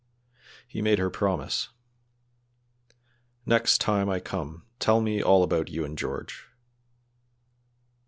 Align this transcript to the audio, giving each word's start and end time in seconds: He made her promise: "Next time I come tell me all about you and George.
He 0.67 0.81
made 0.81 0.97
her 0.97 1.11
promise: 1.11 1.69
"Next 3.45 3.77
time 3.79 4.09
I 4.09 4.19
come 4.19 4.63
tell 4.79 4.99
me 4.99 5.21
all 5.21 5.43
about 5.43 5.69
you 5.69 5.85
and 5.85 5.95
George. 5.95 6.47